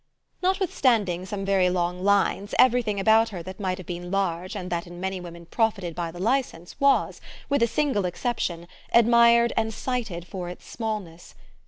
Notwithstanding 0.41 1.27
some 1.27 1.45
very 1.45 1.69
long 1.69 2.03
lines 2.03 2.55
everything 2.57 2.99
about 2.99 3.29
her 3.29 3.43
that 3.43 3.59
might 3.59 3.77
have 3.77 3.85
been 3.85 4.09
large 4.09 4.55
and 4.55 4.71
that 4.71 4.87
in 4.87 4.99
many 4.99 5.21
women 5.21 5.45
profited 5.45 5.93
by 5.93 6.09
the 6.09 6.17
licence 6.17 6.75
was, 6.79 7.21
with 7.49 7.61
a 7.61 7.67
single 7.67 8.05
exception, 8.05 8.67
admired 8.91 9.53
and 9.55 9.71
cited 9.71 10.25
for 10.25 10.49
its 10.49 10.65
smallness. 10.65 11.35